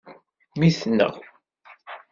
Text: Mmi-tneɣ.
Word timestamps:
Mmi-tneɣ. 0.57 1.13